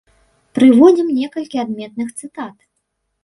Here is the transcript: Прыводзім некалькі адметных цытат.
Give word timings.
Прыводзім 0.59 1.11
некалькі 1.17 1.57
адметных 1.65 2.09
цытат. 2.21 2.57